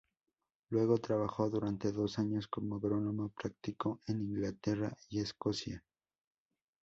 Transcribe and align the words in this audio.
Luego 0.71 0.97
trabajó 0.97 1.47
durante 1.51 1.91
dos 1.91 2.17
años 2.17 2.47
como 2.47 2.77
agrónomo 2.77 3.29
práctico 3.29 3.99
en 4.07 4.21
Inglaterra 4.23 4.97
y 5.09 5.19
Escocia. 5.19 5.83